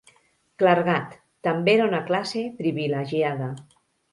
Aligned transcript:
Clergat: 0.61 1.13
també 1.49 1.75
era 1.75 1.87
una 1.91 2.01
classe 2.09 2.43
privilegiada. 2.63 3.53